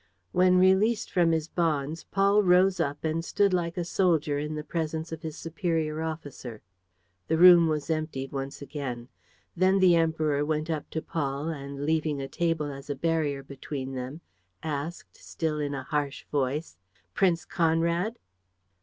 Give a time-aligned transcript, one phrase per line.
[0.31, 4.63] When released from his bonds, Paul rose up and stood like a soldier in the
[4.63, 6.63] presence of his superior officer.
[7.27, 9.09] The room was emptied once again.
[9.55, 13.93] Then the Emperor went up to Paul and, leaving a table as a barrier between
[13.93, 14.21] them,
[14.63, 16.77] asked, still in a harsh voice:
[17.13, 18.17] "Prince Conrad?"